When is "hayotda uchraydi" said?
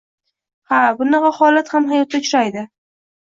1.91-2.65